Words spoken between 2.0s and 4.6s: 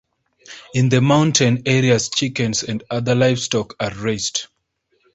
chickens and other livestock are raised.